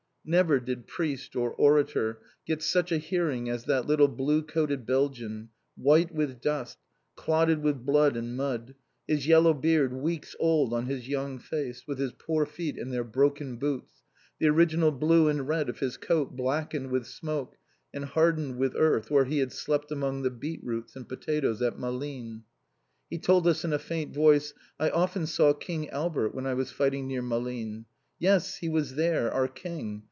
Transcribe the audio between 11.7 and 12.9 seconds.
with his poor feet